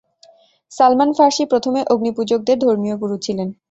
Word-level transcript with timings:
Salman 0.71 1.09
Farsi 1.17 1.43
প্রথমে 1.51 1.81
অগ্নিপূজকদের 1.93 2.57
ধর্মীয় 2.59 2.95
গুরু 3.01 3.15
ছিলেন। 3.25 3.47